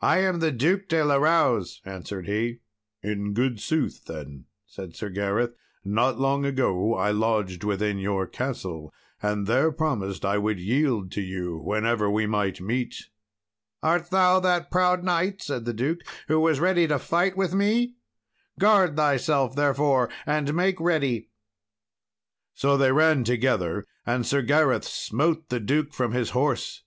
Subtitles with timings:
[0.00, 2.60] "I am the Duke de la Rowse," answered he.
[3.02, 8.90] "In good sooth," then said Sir Gareth, "not long ago I lodged within your castle,
[9.20, 13.10] and there promised I would yield to you whenever we might meet."
[13.82, 17.96] "Art thou that proud knight," said the duke, "who was ready to fight with me?
[18.58, 21.28] Guard thyself therefore and make ready."
[22.54, 26.82] So they ran together, and Sir Gareth smote the duke from his horse.